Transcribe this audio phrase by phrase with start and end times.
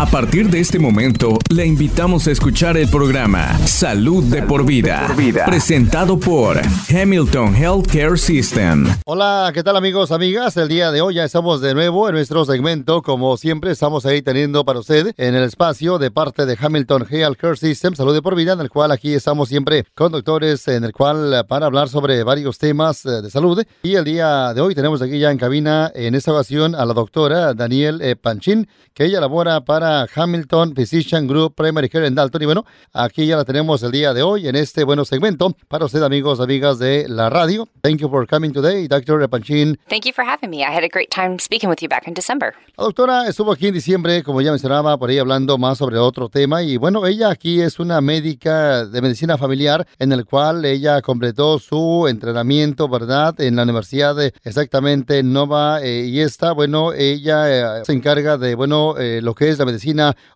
[0.00, 5.06] A partir de este momento, le invitamos a escuchar el programa Salud de por vida,
[5.44, 8.86] presentado por Hamilton Healthcare System.
[9.04, 10.56] Hola, ¿qué tal amigos, amigas?
[10.56, 13.02] El día de hoy ya estamos de nuevo en nuestro segmento.
[13.02, 17.58] Como siempre, estamos ahí teniendo para usted en el espacio de parte de Hamilton Healthcare
[17.58, 20.94] System, Salud de por vida, en el cual aquí estamos siempre con doctores, en el
[20.94, 23.62] cual eh, para hablar sobre varios temas eh, de salud.
[23.82, 26.94] Y el día de hoy tenemos aquí ya en cabina, en esta ocasión, a la
[26.94, 32.42] doctora Daniel eh, Panchín, que ella labora para Hamilton Physician Group Primary Care en Dalton.
[32.42, 35.84] Y bueno, aquí ya la tenemos el día de hoy en este bueno segmento para
[35.84, 37.66] usted, amigos, amigas de la radio.
[37.82, 39.28] Thank you for coming today, Dr.
[39.28, 39.78] Panchin.
[39.88, 40.62] Thank you for having me.
[40.62, 42.54] I had a great time speaking with you back in December.
[42.76, 46.28] La doctora estuvo aquí en diciembre, como ya mencionaba, por ahí hablando más sobre otro
[46.28, 46.62] tema.
[46.62, 51.58] Y bueno, ella aquí es una médica de medicina familiar en el cual ella completó
[51.58, 53.38] su entrenamiento, ¿verdad?
[53.40, 55.82] En la Universidad de exactamente Nova.
[55.82, 59.64] Eh, y esta, bueno, ella eh, se encarga de, bueno, eh, lo que es la
[59.64, 59.79] medicina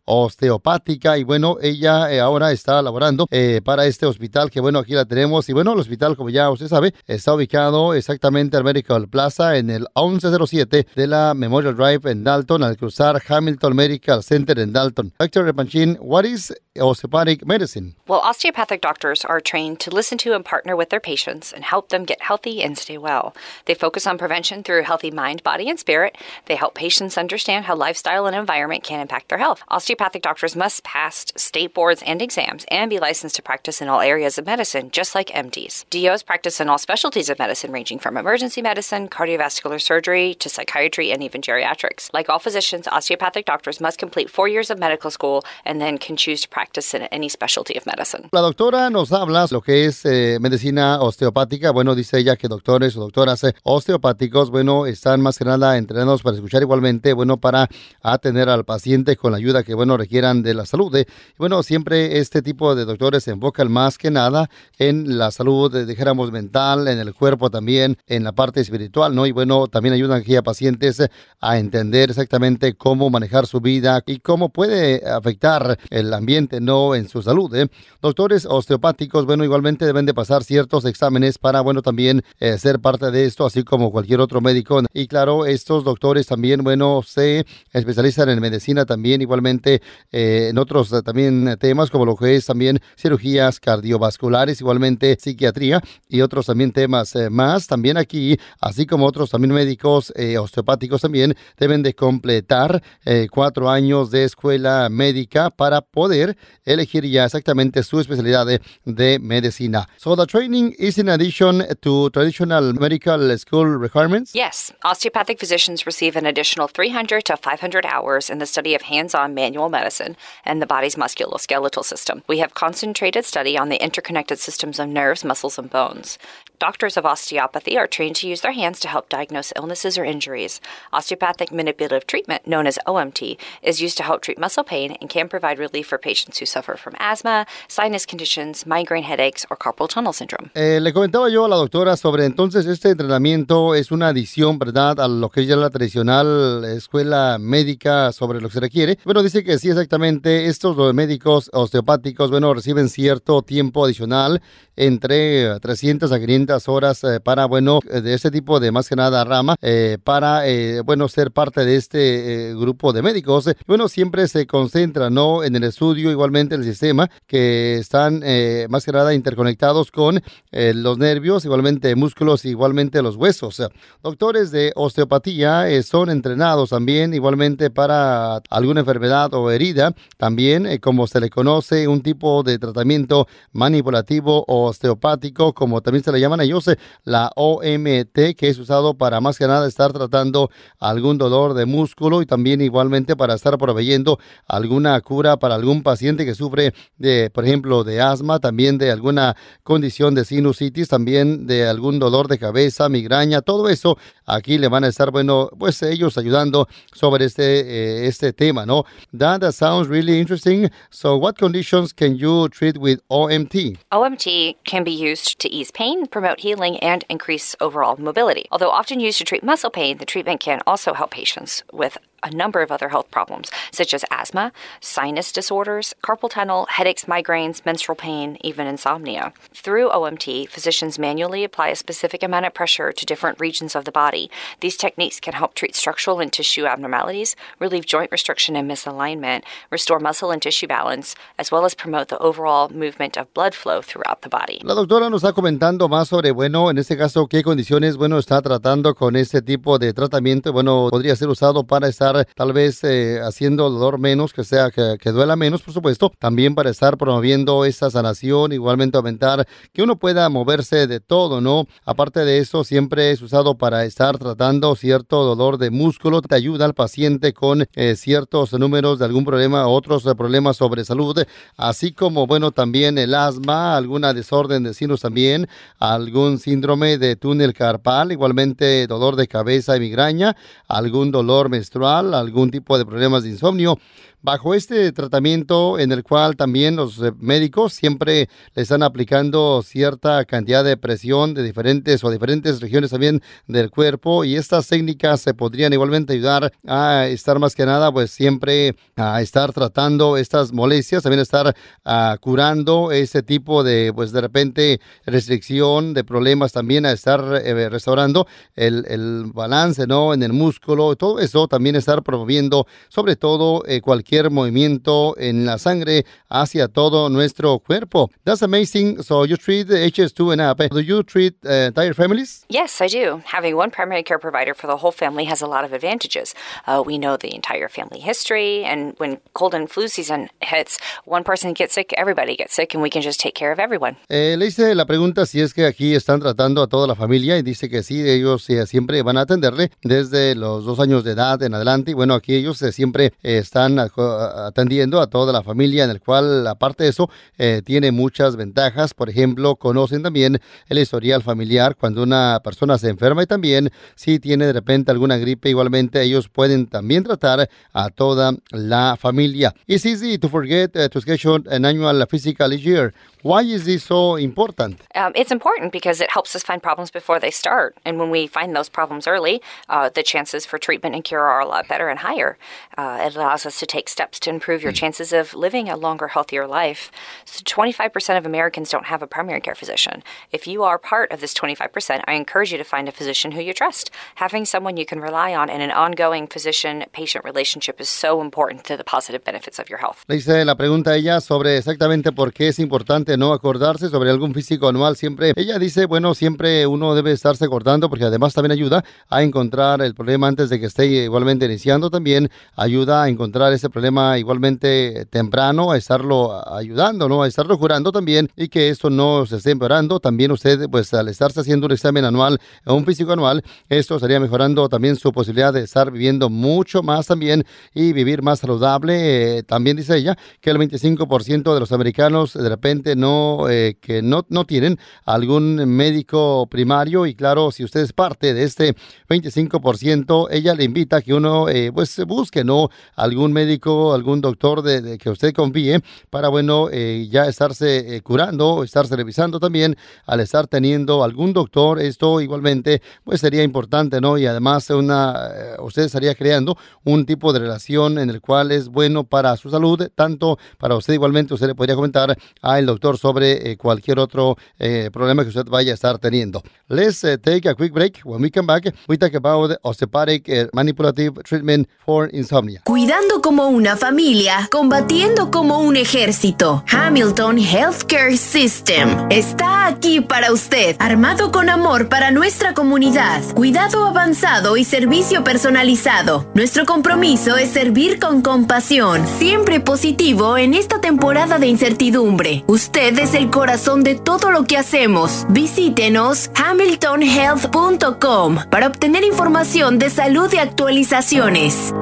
[0.04, 4.92] osteopática y bueno, ella eh, ahora está laborando eh, para este hospital que bueno, aquí
[4.94, 9.08] la tenemos y bueno, el hospital como ya usted sabe está ubicado exactamente al Medical
[9.08, 14.58] Plaza en el 1107 de la Memorial Drive en Dalton al cruzar Hamilton Medical Center
[14.58, 15.12] en Dalton.
[15.18, 15.44] Dr.
[15.44, 17.94] Repanchin, what is osteopathic medicine?
[18.08, 21.90] Well, osteopathic doctors are trained to listen to and partner with their patients and help
[21.90, 23.32] them get healthy and stay well.
[23.66, 26.18] They focus on prevention through healthy mind, body, and spirit.
[26.46, 29.62] They help patients understand how lifestyle and environment can impact their health.
[29.68, 34.00] Osteopathic doctors must pass state boards and exams and be licensed to practice in all
[34.00, 35.84] areas of medicine, just like MDs.
[35.90, 41.12] DOs practice in all specialties of medicine, ranging from emergency medicine, cardiovascular surgery, to psychiatry,
[41.12, 42.12] and even geriatrics.
[42.12, 46.16] Like all physicians, osteopathic doctors must complete four years of medical school and then can
[46.16, 46.63] choose to practice
[46.94, 48.28] in any specialty of medicine.
[48.32, 51.70] La doctora nos habla lo que es eh, medicina osteopática.
[51.70, 56.22] Bueno, dice ella que doctores o doctoras eh, osteopáticos, bueno, están más que nada entrenados
[56.22, 57.68] para escuchar igualmente, bueno, para
[58.02, 60.96] atender al paciente con la ayuda que, bueno, requieran de la salud.
[60.96, 61.06] Y
[61.38, 65.86] bueno, siempre este tipo de doctores se enfocan más que nada en la salud, eh,
[65.86, 69.26] dijéramos, mental, en el cuerpo también, en la parte espiritual, ¿no?
[69.26, 71.02] Y bueno, también ayudan aquí a pacientes
[71.40, 76.94] a entender exactamente cómo manejar su vida y cómo puede afectar el ambiente, ¿no?
[76.94, 77.68] En su salud, ¿eh?
[78.00, 83.10] Doctores osteopáticos, bueno, igualmente deben de pasar ciertos exámenes para, bueno, también eh, ser parte
[83.10, 84.82] de esto, así como cualquier otro médico.
[84.92, 89.80] Y claro, estos doctores también, bueno, se especializan en medicina también igualmente
[90.12, 95.80] eh, en otros eh, también temas como lo que es también cirugías cardiovasculares, igualmente psiquiatría
[96.08, 97.66] y otros también temas más.
[97.66, 102.82] También aquí, así como otros también médicos osteopáticos también deben de completar
[103.30, 109.88] cuatro años de escuela médica para poder elegir ya exactamente su especialidad de, de medicina.
[109.96, 114.34] So the training is in addition to traditional medical school requirements?
[114.34, 119.14] Yes, osteopathic physicians receive an additional 300 to 500 hours in the study of hands
[119.14, 122.22] on manual medicine and the body's musculoskeletal system.
[122.28, 126.18] We have concentrated study on the interconnected systems of nerves, muscles, and bones.
[126.60, 130.60] Doctors of osteopathy are trained to use their hands to help diagnose illnesses or injuries.
[130.92, 135.28] Osteopathic manipulative treatment, known as OMT, is used to help treat muscle pain and can
[135.28, 140.12] provide relief for patients who suffer from asthma, sinus conditions, migraine headaches, or carpal tunnel
[140.12, 140.50] syndrome.
[140.54, 145.00] Eh, le comentaba yo a la doctora sobre entonces este entrenamiento es una adición, ¿verdad?,
[145.00, 148.98] a lo que es ya la tradicional escuela médica sobre lo que se requiere.
[149.04, 154.40] Bueno, dice que sí, exactamente, estos médicos osteopáticos, bueno, reciben cierto tiempo adicional
[154.76, 159.24] entre 300 a 500 horas eh, para, bueno, de este tipo de más que nada
[159.24, 163.50] rama, eh, para, eh, bueno, ser parte de este grupo de médicos.
[163.66, 165.44] Bueno, siempre se concentra, ¿no?
[165.44, 168.22] En el estudio, igualmente el sistema, que están
[168.70, 173.62] más que nada interconectados con los nervios, igualmente músculos, igualmente los huesos.
[174.02, 181.20] Doctores de osteopatía son entrenados también, igualmente para alguna enfermedad o herida, también, como se
[181.20, 186.68] le conoce, un tipo de tratamiento manipulativo o osteopático, como también se le llaman ellos,
[186.68, 191.66] eh, la OMT, que es usado para más que nada estar tratando algún dolor de
[191.66, 197.30] músculo y también igualmente para estar proveyendo alguna cura para algún paciente que sufre de,
[197.30, 202.38] por ejemplo, de asma, también de alguna condición de sinusitis, también de algún dolor de
[202.38, 207.60] cabeza, migraña, todo eso aquí le van a estar, bueno, pues ellos ayudando sobre este,
[207.60, 208.84] eh, este tema, ¿no?
[209.16, 210.70] That, that sounds really interesting.
[210.90, 213.78] So what conditions can you treat with OMT?
[213.92, 218.46] OMT can be used to ease pain, promote healing, and increase overall mobility.
[218.50, 222.30] Although often used to treat muscle pain, the treatment can also help patients with a
[222.30, 224.50] number of other health problems, such as asthma,
[224.80, 229.32] sinus disorders, carpal tunnel, headaches, migraines, menstrual pain, even insomnia.
[229.52, 233.92] Through OMT, physicians manually apply a specific amount of pressure to different regions of the
[233.92, 234.30] body.
[234.60, 240.00] These techniques can help treat structural and tissue abnormalities, relieve joint restriction and misalignment, restore
[240.00, 244.22] muscle and tissue balance, as well as promote the overall movement of blood flow throughout
[244.22, 244.60] the body.
[244.62, 248.40] La doctora nos está comentando más sobre, bueno, en este caso, qué condiciones, bueno, está
[248.40, 250.52] tratando con este tipo de tratamiento.
[250.52, 255.10] Bueno, podría ser usado para estar tal vez eh, haciendo dolor menos, que sea que,
[255.10, 256.12] duela menos, por supuesto.
[256.18, 261.66] También para estar promoviendo esa sanación, igualmente aumentar que uno pueda moverse de todo, ¿no?
[261.84, 266.22] Aparte de eso, siempre es usado para estar tratando cierto dolor de músculo.
[266.22, 270.84] Te ayuda al paciente con eh, ciertos números de algún problema, otros eh, problemas sobre
[270.84, 271.22] salud,
[271.56, 277.54] así como, bueno, también el asma, alguna desorden de sinus también, algún síndrome de túnel
[277.54, 280.36] carpal, igualmente dolor de cabeza y migraña,
[280.68, 283.78] algún dolor menstrual, algún tipo de problemas de insomnio.
[284.24, 290.24] Bajo este tratamiento en el cual también los eh, médicos siempre le están aplicando cierta
[290.24, 295.34] cantidad de presión de diferentes o diferentes regiones también del cuerpo y estas técnicas se
[295.34, 301.02] podrían igualmente ayudar a estar más que nada pues siempre a estar tratando estas molestias,
[301.02, 301.54] también estar
[301.84, 307.68] uh, curando ese tipo de pues de repente restricción de problemas también a estar eh,
[307.68, 308.26] restaurando
[308.56, 313.80] el, el, balance no en el músculo, todo eso también estar promoviendo sobre todo eh,
[313.80, 318.10] cualquier movimiento en la sangre hacia todo nuestro cuerpo.
[318.24, 319.02] That's amazing.
[319.02, 320.58] So you treat HS2 and up.
[320.70, 322.44] Do you treat uh, entire families?
[322.48, 323.22] Yes, I do.
[323.26, 326.34] Having one primary care provider for the whole family has a lot of advantages.
[326.66, 331.24] Uh, we know the entire family history, and when cold and flu season hits, one
[331.24, 333.96] person gets sick, everybody gets sick, and we can just take care of everyone.
[334.08, 337.36] Eh, le hice la pregunta si es que aquí están tratando a toda la familia
[337.36, 341.12] y dice que sí, ellos eh, siempre van a atenderle desde los dos años de
[341.12, 341.73] edad en adelante.
[341.86, 346.46] Y bueno, aquí ellos eh, siempre están atendiendo a toda la familia, en el cual,
[346.46, 348.94] aparte de eso, eh, tiene muchas ventajas.
[348.94, 354.18] Por ejemplo, conocen también el historial familiar cuando una persona se enferma y también si
[354.18, 359.54] tiene de repente alguna gripe, igualmente ellos pueden también tratar a toda la familia.
[359.66, 362.92] It's easy to forget uh, to schedule an annual physical year.
[363.24, 364.82] Why is this so important?
[364.94, 367.74] Um, it's important because it helps us find problems before they start.
[367.82, 369.40] And when we find those problems early,
[369.70, 372.36] uh, the chances for treatment and cure are a lot better and higher.
[372.76, 376.08] Uh, it allows us to take steps to improve your chances of living a longer,
[376.08, 376.92] healthier life.
[377.24, 380.02] So 25% of Americans don't have a primary care physician.
[380.30, 383.40] If you are part of this 25%, I encourage you to find a physician who
[383.40, 383.90] you trust.
[384.16, 388.76] Having someone you can rely on in an ongoing physician-patient relationship is so important to
[388.76, 390.04] the positive benefits of your health.
[390.08, 394.10] Le hice la pregunta a ella sobre exactamente por qué es importante no acordarse sobre
[394.10, 394.96] algún físico anual.
[394.96, 399.82] Siempre, ella dice, bueno, siempre uno debe estarse acordando porque además también ayuda a encontrar
[399.82, 401.90] el problema antes de que esté igualmente iniciando.
[401.90, 407.22] También ayuda a encontrar ese problema igualmente temprano, a estarlo ayudando, ¿no?
[407.22, 410.00] A estarlo curando también y que esto no se esté empeorando.
[410.00, 414.68] También usted, pues al estarse haciendo un examen anual, un físico anual, esto estaría mejorando
[414.68, 417.44] también su posibilidad de estar viviendo mucho más también
[417.74, 419.38] y vivir más saludable.
[419.38, 423.03] Eh, también dice ella que el 25% de los americanos de repente no,
[423.48, 428.44] eh, que no, no tienen algún médico primario y claro, si usted es parte de
[428.44, 428.74] este
[429.08, 432.70] 25%, ella le invita a que uno eh, pues busque, ¿no?
[432.94, 435.80] Algún médico, algún doctor de, que usted confíe
[436.10, 442.20] para, bueno, eh, ya estarse curando, estarse revisando también al estar teniendo algún doctor, esto
[442.20, 444.18] igualmente pues sería importante, ¿no?
[444.18, 445.30] Y además una,
[445.60, 449.88] usted estaría creando un tipo de relación en el cual es bueno para su salud,
[449.94, 454.90] tanto para usted igualmente, usted le podría comentar al doctor sobre eh, cualquier otro eh,
[454.92, 456.42] problema que usted vaya a estar teniendo.
[456.68, 458.00] Let's uh, take a quick break.
[458.04, 462.62] When we come back, we talk about osteopathic uh, manipulative treatment for insomnia.
[462.64, 466.64] Cuidando como una familia, combatiendo como un ejército.
[466.70, 474.56] Hamilton Healthcare System está aquí para usted, armado con amor para nuestra comunidad, cuidado avanzado
[474.56, 476.30] y servicio personalizado.
[476.34, 482.44] Nuestro compromiso es servir con compasión, siempre positivo en esta temporada de incertidumbre.
[482.46, 485.26] Usted es el corazón de todo lo que hacemos.
[485.28, 491.72] Visítenos hamiltonhealth.com para obtener información de salud y actualizaciones.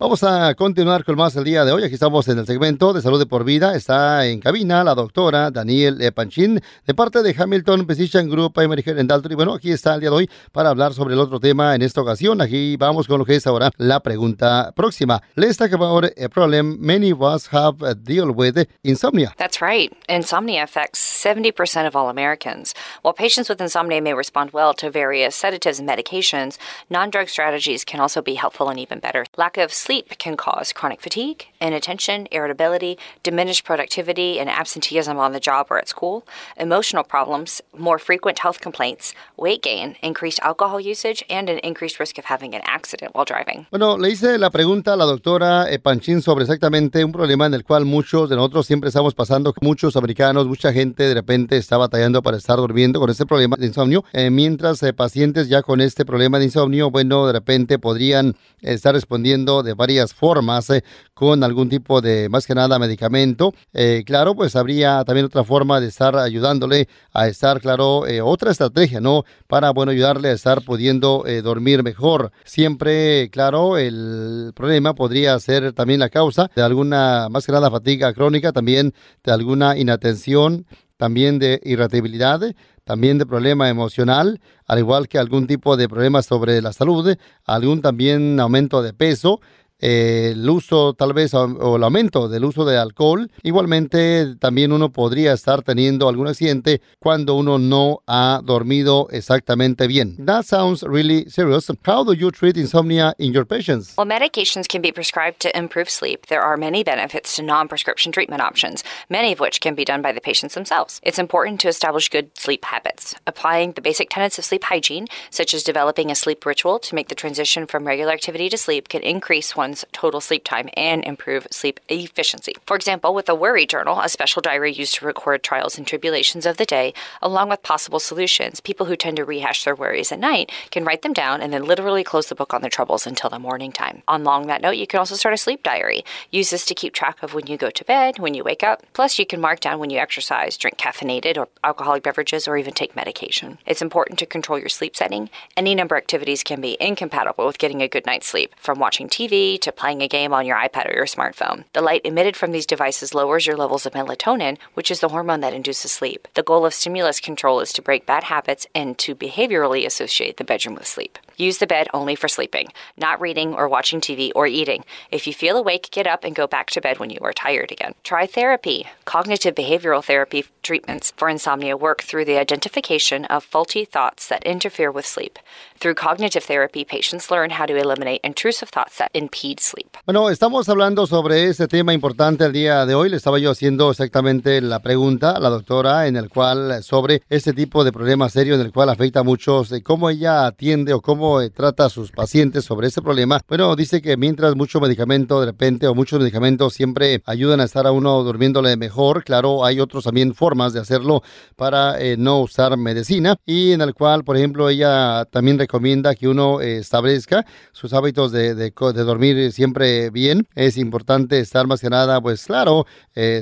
[0.00, 1.84] Vamos a continuar con más el día de hoy.
[1.84, 3.74] Aquí estamos en el segmento de salud de por vida.
[3.74, 6.10] Está en cabina la doctora Daniel e.
[6.10, 9.32] Panchín de parte de Hamilton Physician Group American en Dalton.
[9.32, 11.82] Y bueno, aquí está el día de hoy para hablar sobre el otro tema en
[11.82, 12.40] esta ocasión.
[12.40, 15.20] Aquí vamos con lo que es ahora la pregunta próxima.
[15.34, 19.34] Let's talk about a problem many of us have deal with insomnia.
[19.36, 19.92] That's right.
[20.08, 22.74] Insomnia affects 70% of all Americans.
[23.02, 26.56] While patients with insomnia may respond well to various sedatives and medications,
[26.88, 29.26] non drug strategies can also be helpful and even better.
[29.36, 35.40] Lack of sleep can cause chronic fatigue, inattention, irritability, diminished productivity, and absenteeism on the
[35.40, 36.22] job or at school,
[36.56, 42.18] emotional problems, more frequent health complaints, weight gain, increased alcohol usage, and an increased risk
[42.18, 43.66] of having an accident while driving.
[43.70, 47.64] Bueno, le hice la pregunta a la doctora Panchín sobre exactamente un problema en el
[47.64, 52.22] cual muchos de nosotros siempre estamos pasando, muchos americanos, mucha gente de repente está batallando
[52.22, 56.04] para estar durmiendo con este problema de insomnio, eh, mientras eh, pacientes ya con este
[56.04, 60.84] problema de insomnio, bueno, de repente podrían estar respondiendo de varias formas eh,
[61.14, 63.54] con algún tipo de, más que nada, medicamento.
[63.72, 68.50] Eh, claro, pues habría también otra forma de estar ayudándole a estar, claro, eh, otra
[68.50, 69.24] estrategia, ¿no?
[69.48, 72.30] Para, bueno, ayudarle a estar pudiendo dormir mejor.
[72.44, 78.12] Siempre, claro, el problema podría ser también la causa de alguna, más que nada, fatiga
[78.12, 78.92] crónica, también
[79.24, 80.66] de alguna inatención
[81.00, 86.60] también de irritabilidad, también de problema emocional, al igual que algún tipo de problema sobre
[86.60, 89.40] la salud, algún también aumento de peso,
[89.80, 93.30] el uso tal vez o el aumento del uso de alcohol.
[93.42, 100.16] Igualmente también uno podría estar teniendo algún accidente cuando uno no ha dormido exactamente bien.
[100.24, 101.70] That sounds really serious.
[101.86, 103.94] How do you treat insomnia in your patients?
[103.96, 106.26] Well, medications can be prescribed to improve sleep.
[106.26, 110.12] There are many benefits to non-prescription treatment options, many of which can be done by
[110.12, 111.00] the patients themselves.
[111.02, 113.14] It's important to establish good sleep habits.
[113.26, 117.08] Applying the basic tenets of sleep hygiene, such as developing a sleep ritual to make
[117.08, 121.46] the transition from regular activity to sleep, can increase one's total sleep time and improve
[121.50, 122.54] sleep efficiency.
[122.66, 126.46] For example, with a worry journal, a special diary used to record trials and tribulations
[126.46, 130.18] of the day, along with possible solutions, people who tend to rehash their worries at
[130.18, 133.30] night can write them down and then literally close the book on their troubles until
[133.30, 134.02] the morning time.
[134.08, 136.04] On along that note, you can also start a sleep diary.
[136.30, 138.82] Use this to keep track of when you go to bed, when you wake up.
[138.92, 142.72] Plus, you can mark down when you exercise, drink caffeinated or alcoholic beverages, or even
[142.72, 143.58] take medication.
[143.66, 145.30] It's important to control your sleep setting.
[145.56, 149.08] Any number of activities can be incompatible with getting a good night's sleep, from watching
[149.08, 151.64] TV to playing a game on your iPad or your smartphone.
[151.72, 155.40] The light emitted from these devices lowers your levels of melatonin, which is the hormone
[155.40, 156.28] that induces sleep.
[156.34, 160.44] The goal of stimulus control is to break bad habits and to behaviorally associate the
[160.44, 161.18] bedroom with sleep.
[161.40, 162.68] Use the bed only for sleeping,
[162.98, 164.84] not reading or watching TV or eating.
[165.10, 167.72] If you feel awake, get up and go back to bed when you are tired
[167.72, 167.94] again.
[168.04, 168.86] Try therapy.
[169.06, 174.90] Cognitive behavioral therapy treatments for insomnia work through the identification of faulty thoughts that interfere
[174.90, 175.38] with sleep.
[175.78, 179.96] Through cognitive therapy, patients learn how to eliminate intrusive thoughts that impede sleep.
[180.04, 183.08] Bueno, estamos hablando sobre este tema importante el día de hoy.
[183.08, 187.54] Le estaba yo haciendo exactamente la pregunta a la doctora en el cual sobre este
[187.54, 191.29] tipo de problema serio en el cual afecta a muchos, cómo ella atiende o cómo
[191.38, 193.40] eh, trata a sus pacientes sobre este problema.
[193.48, 197.86] Bueno, dice que mientras mucho medicamento de repente o muchos medicamentos siempre ayudan a estar
[197.86, 201.22] a uno durmiéndole mejor, claro, hay otros también formas de hacerlo
[201.56, 206.26] para eh, no usar medicina y en el cual, por ejemplo, ella también recomienda que
[206.26, 210.48] uno eh, establezca sus hábitos de, dormir siempre bien.
[210.54, 212.86] Es importante estar más que nada, pues claro,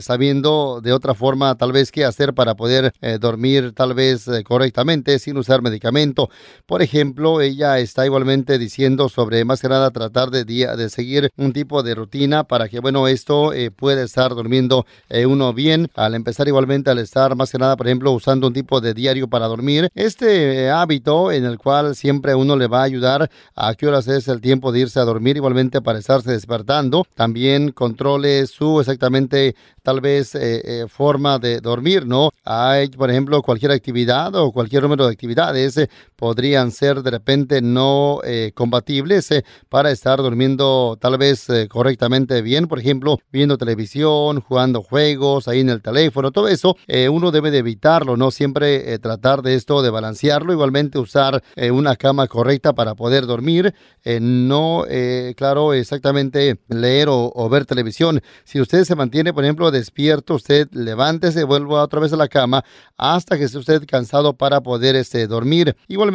[0.00, 5.36] sabiendo de otra forma tal vez qué hacer para poder dormir tal vez correctamente sin
[5.36, 6.30] usar medicamento.
[6.66, 11.52] Por ejemplo, ella está igualmente diciendo sobre más que nada tratar de, de seguir un
[11.52, 14.86] tipo de rutina para que, bueno, esto pueda estar durmiendo
[15.26, 15.90] uno bien.
[15.94, 19.28] Al empezar igualmente al estar más que nada, por ejemplo, usando un tipo de diario
[19.28, 19.90] para dormir.
[19.94, 24.28] Este hábito en el cual siempre uno le va a ayudar a qué horas es
[24.28, 27.06] el tiempo de irse a dormir, igualmente para estarse despertando.
[27.14, 32.30] También controle su exactamente tal vez eh, eh, forma de dormir, ¿no?
[32.44, 37.57] Hay, por ejemplo, cualquier actividad o cualquier número de actividades eh, podrían ser de repente
[37.62, 42.66] no eh, compatibles eh, para estar durmiendo tal vez eh, correctamente bien.
[42.66, 46.76] Por ejemplo, viendo televisión, jugando juegos ahí en el teléfono, todo eso
[47.10, 48.30] uno debe de evitarlo, ¿no?
[48.30, 50.52] Siempre tratar de esto, de balancearlo.
[50.52, 53.74] Igualmente usar una cama correcta para poder dormir.
[54.20, 54.84] no,
[55.36, 58.20] claro, exactamente leer o, ver televisión.
[58.44, 62.64] Si usted se mantiene, por ejemplo, despierto, usted levántese, vuelva otra vez a la cama
[62.96, 65.76] hasta que esté usted cansado para poder este, dormir.
[65.88, 66.12] Igual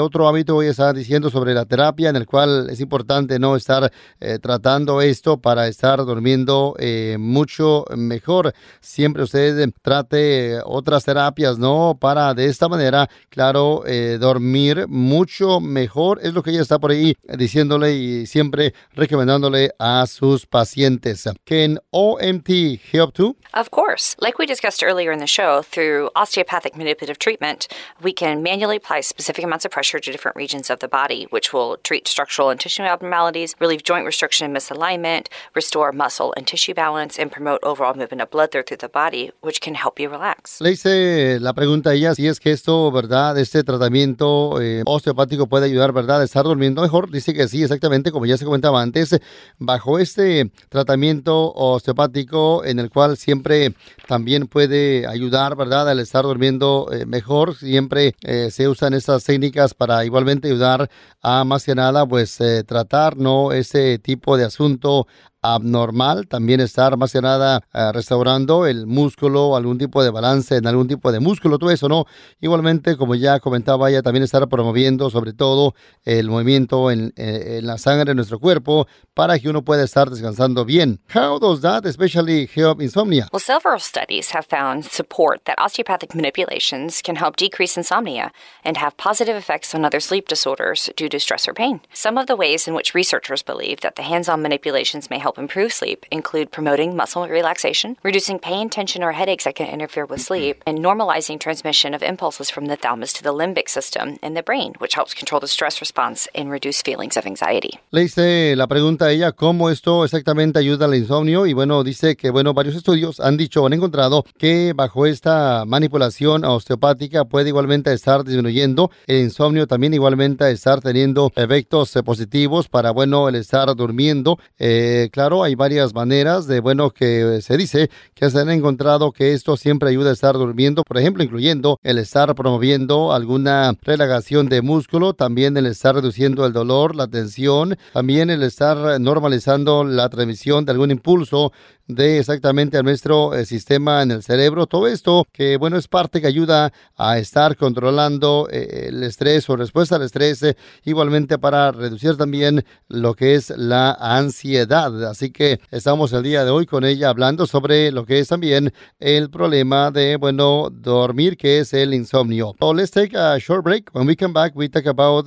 [0.00, 3.92] otro hábito ella está diciendo sobre la terapia, en el cual es importante no estar
[4.20, 8.52] eh, tratando esto para estar durmiendo eh, mucho mejor.
[8.80, 11.96] Siempre usted trate otras terapias, ¿no?
[12.00, 16.20] Para de esta manera, claro, eh, dormir mucho mejor.
[16.22, 21.24] Es lo que ella está por ahí diciéndole y siempre recomendándole a sus pacientes.
[21.44, 23.36] Can OMT help too?
[23.54, 24.16] Of course.
[24.20, 27.68] Like we discussed earlier in the show, through osteopathic manipulative treatment,
[28.02, 31.52] we can manually apply specific amounts of pressure to different regions of the body, which
[31.52, 36.74] will treat structural and tissue abnormalities, relieve joint restriction and misalignment, restore muscle and tissue
[36.74, 40.60] balance, and promote overall movement of blood through the body, which can help you relax.
[40.60, 43.38] Le hice la pregunta a ella si es que esto, ¿verdad?
[43.38, 46.20] Este tratamiento eh, osteopático puede ayudar, ¿verdad?
[46.20, 47.10] A estar durmiendo mejor.
[47.10, 49.20] Dice que sí, exactamente, como ya se comentaba antes,
[49.58, 53.74] bajo este tratamiento osteopático en el cual siempre
[54.08, 55.88] también puede ayudar, ¿verdad?
[55.88, 57.54] Al estar durmiendo eh, mejor.
[57.54, 60.90] Siempre eh, se usan estas técnicas para igualmente ayudar
[61.22, 63.52] a más que nada, pues eh, tratar, ¿no?
[63.52, 65.06] Ese tipo de asunto
[65.42, 70.66] abnormal, también estar más que nada eh, restaurando el músculo, algún tipo de balance en
[70.66, 72.06] algún tipo de músculo, todo eso, ¿no?
[72.40, 77.66] Igualmente, como ya comentaba ella, también estar promoviendo sobre todo el movimiento en, eh, en
[77.66, 81.00] la sangre de nuestro cuerpo para que uno pueda estar descansando bien.
[81.14, 83.28] How does that especially help insomnia?
[83.32, 88.32] Well, several studies have found support that osteopathic manipulations can help decrease insomnia
[88.64, 91.80] and have positive effects on other sleep disorders due to stress or pain.
[91.92, 95.72] Some of the ways in which researchers believe that the hands-on manipulations may help improve
[95.72, 100.62] sleep include promoting muscle relaxation, reducing pain, tension, or headaches that can interfere with sleep,
[100.66, 104.74] and normalizing transmission of impulses from the thalamus to the limbic system in the brain,
[104.78, 107.78] which helps control the stress response and reduce feelings of anxiety.
[107.90, 112.16] Le hice la pregunta a ella cómo esto exactamente ayuda al insomnio y bueno, dice
[112.16, 117.92] que bueno, varios estudios han dicho, han encontrado que bajo esta manipulación osteopática puede igualmente
[117.92, 124.38] estar disminuyendo el insomnio, también igualmente estar teniendo efectos positivos para bueno, el estar durmiendo.
[124.58, 129.34] Eh, claro, hay varias maneras de, bueno, que se dice que se han encontrado que
[129.34, 134.62] esto siempre ayuda a estar durmiendo, por ejemplo, incluyendo el estar promoviendo alguna relajación de
[134.62, 140.64] músculo, también el estar reduciendo el dolor, la tensión, también el estar normalizando la transmisión
[140.64, 141.52] de algún impulso
[141.94, 144.66] de exactamente a nuestro eh, sistema en el cerebro.
[144.66, 149.56] Todo esto que, bueno, es parte que ayuda a estar controlando eh, el estrés o
[149.56, 155.04] respuesta al estrés, eh, igualmente para reducir también lo que es la ansiedad.
[155.04, 158.72] Así que estamos el día de hoy con ella hablando sobre lo que es también
[158.98, 162.54] el problema de, bueno, dormir, que es el insomnio.
[162.58, 163.90] So let's take a short break.
[163.92, 165.26] When we come back, we talk about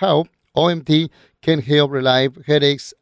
[0.00, 2.94] how OMT can help relieve headaches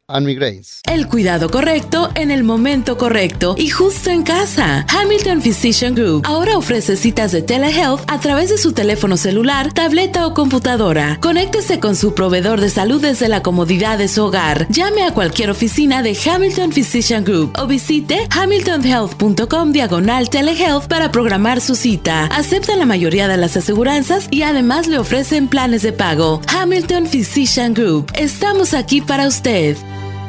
[0.87, 4.85] El cuidado correcto en el momento correcto y justo en casa.
[4.89, 10.25] Hamilton Physician Group ahora ofrece citas de telehealth a través de su teléfono celular, tableta
[10.25, 11.19] o computadora.
[11.21, 14.67] Conéctese con su proveedor de salud desde la comodidad de su hogar.
[14.69, 21.61] Llame a cualquier oficina de Hamilton Physician Group o visite hamiltonhealth.com diagonal telehealth para programar
[21.61, 22.25] su cita.
[22.25, 26.41] Aceptan la mayoría de las aseguranzas y además le ofrecen planes de pago.
[26.47, 28.11] Hamilton Physician Group.
[28.15, 29.77] Estamos aquí para usted.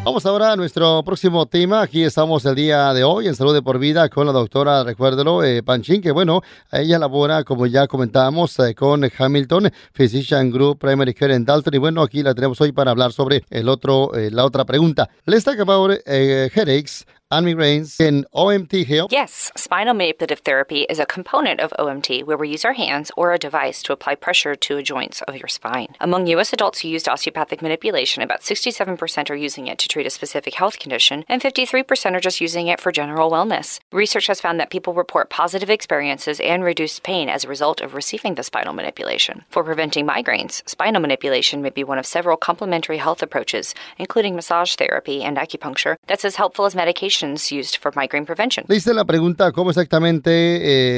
[0.03, 1.83] Vamos ahora a nuestro próximo tema.
[1.83, 5.45] Aquí estamos el día de hoy en Salud de por Vida con la doctora, recuérdelo,
[5.45, 6.41] eh, Panchín, que bueno,
[6.73, 11.75] ella labora, como ya comentábamos, eh, con Hamilton Physician Group Primary Care en Dalton.
[11.75, 15.11] Y bueno, aquí la tenemos hoy para hablar sobre el otro, eh, la otra pregunta.
[15.27, 17.97] Talk about eh, headaches and migraines.
[17.99, 19.13] Can OMT help?
[19.13, 23.33] Yes, spinal manipulative therapy is a component of OMT where we use our hands or
[23.33, 25.95] a device to apply pressure to a joints of your spine.
[26.01, 26.53] Among U.S.
[26.53, 30.79] adults who used osteopathic manipulation, about 67% are using it to treat a specific health
[30.79, 33.79] condition, and 53% are just using it for general wellness.
[33.93, 37.95] Research has found that people report positive experiences and reduced pain as a result of
[37.95, 39.45] receiving the spinal manipulation.
[39.51, 44.75] For preventing migraines, spinal manipulation may be one of several complementary health approaches, including massage
[44.75, 48.65] therapy and acupuncture, that's as helpful as medication used for migraine prevention.
[48.69, 50.31] Le hice la pregunta cómo exactamente,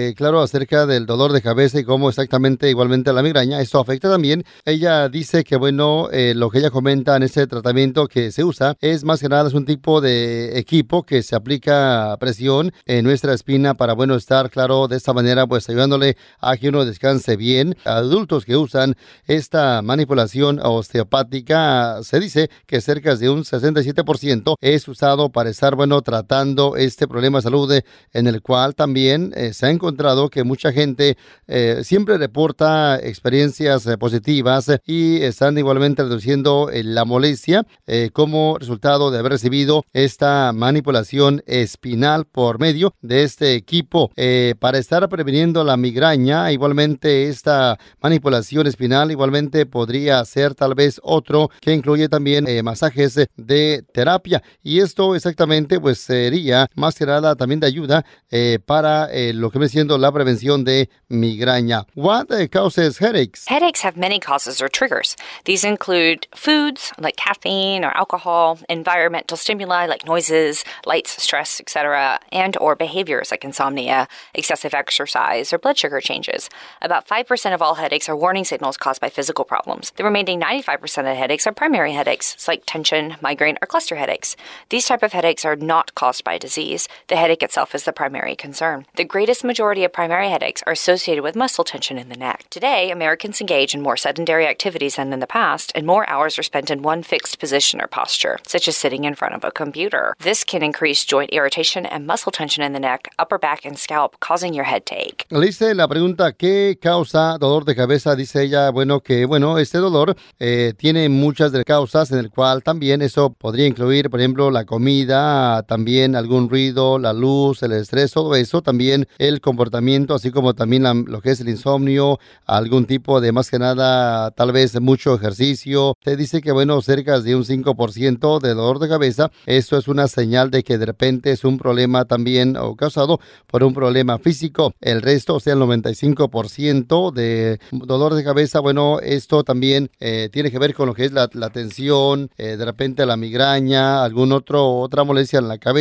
[0.08, 3.61] eh, claro, acerca del dolor de cabeza y cómo exactamente igualmente la migraña.
[3.61, 4.44] Esto afecta también.
[4.64, 8.76] Ella dice que, bueno, eh, lo que ella comenta en este tratamiento que se usa
[8.80, 13.35] es más que nada es un tipo de equipo que se aplica presión en nuestra
[13.35, 17.76] espina para, bueno, estar, claro, de esta manera, pues ayudándole a que uno descanse bien.
[17.85, 25.30] Adultos que usan esta manipulación osteopática, se dice que cerca de un 67% es usado
[25.30, 27.72] para estar, bueno, tratando este problema de salud
[28.12, 31.16] en el cual también eh, se ha encontrado que mucha gente
[31.48, 37.66] eh, siempre reporta experiencias eh, positivas y están igualmente reduciendo la molestia
[38.12, 44.11] como resultado de haber recibido esta manipulación espinal por medio de este equipo
[44.59, 46.51] para estar previniendo la migraña.
[46.53, 53.85] Igualmente esta manipulación espinal igualmente podría ser tal vez otro que incluye también masajes de
[53.92, 59.33] terapia y esto exactamente pues sería más que nada también de ayuda eh, para eh,
[59.33, 61.87] lo que viene siendo la prevención de migraña.
[61.95, 63.47] What causes headaches?
[63.49, 65.17] Headaches have many causes or triggers.
[65.45, 72.57] These include foods like caffeine or alcohol, environmental stimuli like noises, lights, stress, etc., and
[72.61, 76.49] or behaviors like insomnia, excessive exercise, or blood sugar changes.
[76.81, 79.93] About 5% of all headaches are warning signals caused by physical problems.
[79.97, 84.37] The remaining 95% of headaches are primary headaches, like tension, migraine, or cluster headaches.
[84.71, 86.88] These type of headaches are not caused by disease.
[87.09, 88.87] The headache itself is the primary concern.
[88.96, 92.46] The greatest majority of primary headaches are associated with muscle tension in the neck.
[92.50, 96.42] Today, Americans engage in more sedentary activities than in the past, and more hours are
[96.42, 100.14] spent in one fixed position or posture, such as sitting in front of a computer.
[100.18, 104.18] This can increase joint irritation and muscle tension in the neck, upper back, and scalp,
[104.20, 105.26] causing your head to ache.
[105.31, 108.16] Dice la pregunta, ¿qué causa dolor de cabeza?
[108.16, 112.62] Dice ella, bueno, que bueno, este dolor eh, tiene muchas de causas, en el cual
[112.62, 115.82] también eso podría incluir, por ejemplo, la comida, también
[116.14, 121.21] algún ruido, la luz, el estrés, todo eso, también el comportamiento, así como también lo
[121.21, 125.97] que es el insomnio, algún tipo de más que nada, tal vez mucho ejercicio.
[126.05, 130.09] Se dice que, bueno, cerca de un 5% de dolor de cabeza, esto es una
[130.09, 134.73] señal de que de repente es un problema también o causado por un problema físico.
[134.81, 140.51] El resto, o sea, el 95% de dolor de cabeza, bueno, esto también eh, tiene
[140.51, 144.79] que ver con lo que es la, tensión, eh, de repente la migraña, algún otro,
[144.79, 145.71] otra molestia en la cabeza.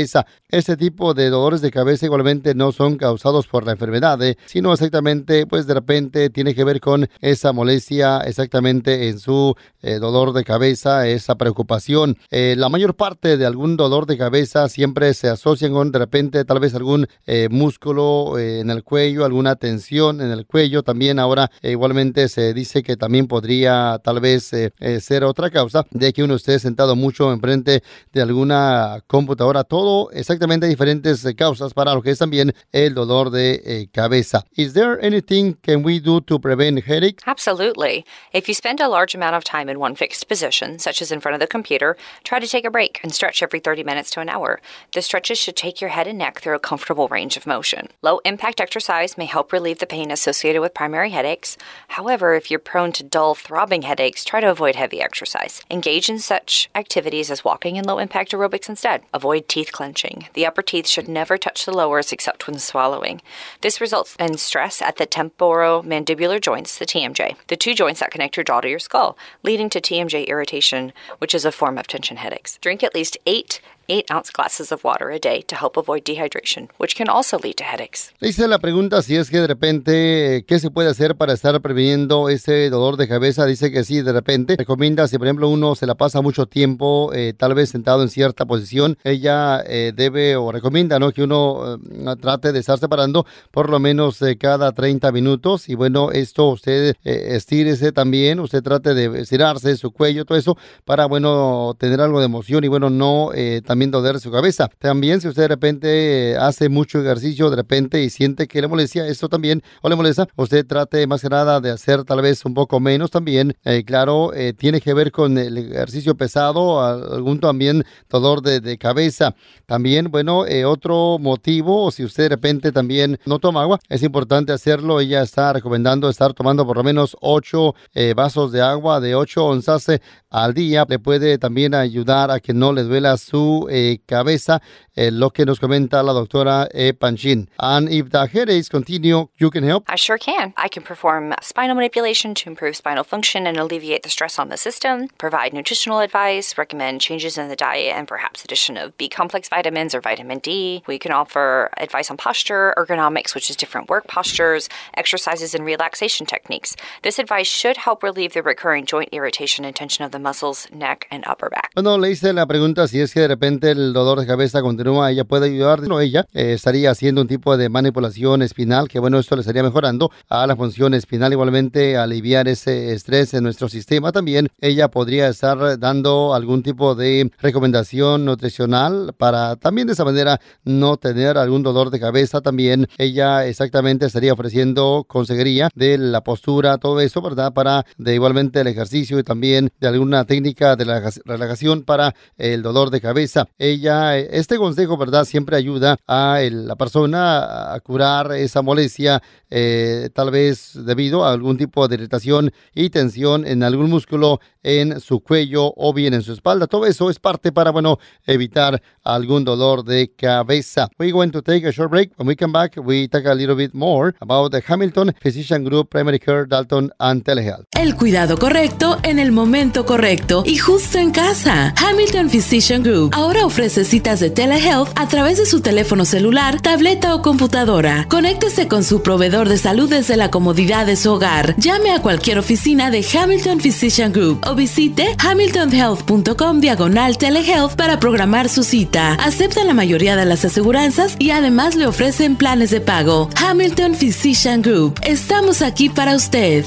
[0.49, 4.37] Este tipo de dolores de cabeza igualmente no son causados por la enfermedad, ¿eh?
[4.45, 9.99] sino exactamente, pues de repente tiene que ver con esa molestia exactamente en su eh,
[9.99, 12.17] dolor de cabeza, esa preocupación.
[12.29, 16.45] Eh, la mayor parte de algún dolor de cabeza siempre se asocian con de repente
[16.45, 17.07] tal vez algún
[17.49, 20.83] músculo en el cuello, alguna tensión en el cuello.
[20.83, 24.51] También ahora igualmente se dice que también podría tal vez
[24.99, 29.63] ser otra causa de que uno esté sentado mucho enfrente de alguna computadora.
[29.71, 34.43] Todo exactamente diferentes causas para lo que es también el dolor de eh, cabeza.
[34.57, 37.23] Is there anything can we do to prevent headaches?
[37.25, 38.05] Absolutely.
[38.33, 41.21] If you spend a large amount of time in one fixed position, such as in
[41.21, 44.19] front of the computer, try to take a break and stretch every 30 minutes to
[44.19, 44.59] an hour.
[44.93, 47.87] The stretches should take your head and neck through a comfortable range of motion.
[48.01, 51.55] Low impact exercise may help relieve the pain associated with primary headaches.
[51.87, 55.61] However, if you're prone to dull, throbbing headaches, try to avoid heavy exercise.
[55.71, 59.03] Engage in such activities as walking and low impact aerobics instead.
[59.13, 60.27] Avoid teeth clenching.
[60.33, 63.21] The upper teeth should never touch the lowers except when swallowing.
[63.61, 68.37] This results in stress at the temporomandibular joints, the TMJ, the two joints that connect
[68.37, 72.17] your jaw to your skull, leading to TMJ irritation, which is a form of tension
[72.17, 72.57] headaches.
[72.57, 76.69] Drink at least eight 8 ounce glasses of water a day to help avoid dehydration,
[76.77, 78.13] which can also lead to headaches.
[78.21, 82.29] Dice la pregunta si es que de repente, ¿qué se puede hacer para estar previniendo
[82.29, 83.45] ese dolor de cabeza?
[83.45, 84.55] Dice que sí, de repente.
[84.57, 88.09] Recomienda si, por ejemplo, uno se la pasa mucho tiempo, eh, tal vez sentado en
[88.09, 91.11] cierta posición, ella eh, debe o recomienda ¿no?
[91.11, 95.67] que uno eh, trate de estar separando por lo menos cada 30 minutos.
[95.67, 101.07] Y bueno, esto usted estírese también, usted trate de estirarse su cuello, todo eso, para,
[101.07, 103.31] bueno, tener algo de emoción y, bueno, no
[103.65, 104.69] también también su cabeza.
[104.77, 109.07] También si usted de repente hace mucho ejercicio de repente y siente que le molesta
[109.07, 112.53] esto también o le molesta, usted trate más que nada de hacer tal vez un
[112.53, 113.55] poco menos también.
[113.63, 119.35] Eh, claro, eh, tiene que ver con el ejercicio pesado, algún también dolor de, cabeza.
[119.65, 124.51] También, bueno, eh, otro motivo, si usted de repente también no toma agua, es importante
[124.51, 124.99] hacerlo.
[124.99, 127.75] Ella está recomendando estar tomando por lo menos 8
[128.15, 129.87] vasos de agua de 8 onzas
[130.29, 130.85] al día.
[130.87, 134.61] Le puede también ayudar a que no le duela su eh, cabeza,
[134.95, 137.49] eh, lo que nos comenta la doctora eh, Panchin.
[137.59, 139.85] And if the headaches continue, you can help?
[139.87, 140.53] I sure can.
[140.57, 144.57] I can perform spinal manipulation to improve spinal function and alleviate the stress on the
[144.57, 149.49] system, provide nutritional advice, recommend changes in the diet, and perhaps addition of B complex
[149.49, 150.83] vitamins or vitamin D.
[150.87, 156.25] We can offer advice on posture, ergonomics, which is different work postures, exercises, and relaxation
[156.25, 156.75] techniques.
[157.03, 161.07] This advice should help relieve the recurring joint irritation and tension of the muscles, neck,
[161.11, 161.71] and upper back.
[161.75, 165.11] Bueno, le hice la pregunta si es que de repente el dolor de cabeza continúa,
[165.11, 165.81] ella puede ayudar.
[165.81, 169.63] No, ella eh, estaría haciendo un tipo de manipulación espinal, que bueno, esto le estaría
[169.63, 174.11] mejorando a la función espinal, igualmente aliviar ese estrés en nuestro sistema.
[174.11, 180.39] También ella podría estar dando algún tipo de recomendación nutricional para también de esa manera
[180.63, 182.41] no tener algún dolor de cabeza.
[182.41, 187.53] También ella exactamente estaría ofreciendo consejería de la postura, todo eso, ¿verdad?
[187.53, 192.61] Para de igualmente el ejercicio y también de alguna técnica de la relajación para el
[192.61, 193.40] dolor de cabeza.
[193.57, 195.25] Ella, este consejo, ¿verdad?
[195.25, 201.57] Siempre ayuda a la persona a curar esa molestia, eh, tal vez debido a algún
[201.57, 206.33] tipo de irritación y tensión en algún músculo en su cuello o bien en su
[206.33, 206.67] espalda.
[206.67, 210.89] Todo eso es parte para, bueno, evitar algún dolor de cabeza.
[210.99, 212.11] We're going to take a short break.
[212.17, 215.89] When we come back, we talk a little bit more about the Hamilton Physician Group
[215.89, 217.65] Primary Care Dalton and Telehealth.
[217.77, 221.73] El cuidado correcto en el momento correcto y justo en casa.
[221.77, 227.15] Hamilton Physician Group ahora ofrece citas de telehealth a través de su teléfono celular, tableta
[227.15, 228.05] o computadora.
[228.09, 231.55] Conéctese con su proveedor de salud desde la comodidad de su hogar.
[231.57, 238.49] Llame a cualquier oficina de Hamilton Physician Group o visite hamiltonhealth.com diagonal telehealth para programar
[238.49, 239.13] su cita.
[239.15, 243.29] Acepta la mayoría de las aseguranzas y además le ofrecen planes de pago.
[243.35, 244.99] Hamilton Physician Group.
[245.03, 246.65] Estamos aquí para usted.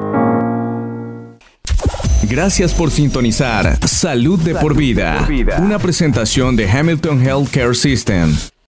[2.28, 8.34] Gracias por sintonizar Salud de por vida, una presentación de Hamilton Healthcare System.